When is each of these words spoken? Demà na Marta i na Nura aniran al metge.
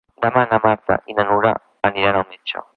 Demà 0.25 0.43
na 0.53 0.59
Marta 0.63 0.97
i 1.13 1.17
na 1.19 1.27
Nura 1.29 1.53
aniran 1.91 2.21
al 2.23 2.29
metge. 2.35 2.69